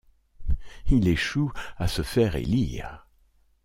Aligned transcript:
Il 0.89 1.07
échoue 1.07 1.51
à 1.77 1.87
se 1.87 2.01
faire 2.01 2.35
élire. 2.35 3.07